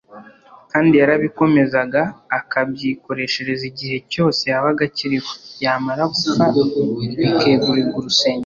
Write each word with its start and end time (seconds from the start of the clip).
kandi 0.71 0.93
yarabikomezaga 1.01 2.01
akabyikoreshereza 2.39 3.63
igihe 3.71 3.97
cyose 4.11 4.41
yabaga 4.51 4.81
akiriho, 4.89 5.31
yamara 5.63 6.03
gupfa 6.13 6.43
bikegurirwa 7.17 7.95
urusengero 7.99 8.39